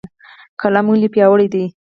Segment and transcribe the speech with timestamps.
[0.61, 1.65] قلم ولې پیاوړی دی؟